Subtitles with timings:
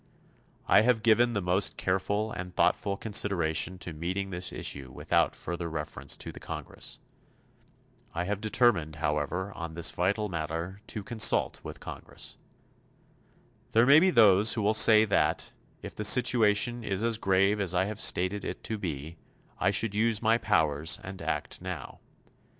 [0.67, 5.69] I have given the most careful and thoughtful consideration to meeting this issue without further
[5.69, 6.97] reference to the Congress.
[8.11, 12.35] I have determined, however, on this vital matter to consult with the Congress.
[13.73, 15.51] There may be those who will say that,
[15.83, 19.17] if the situation is as grave as I have stated it to be,
[19.59, 21.99] I should use my powers and act now.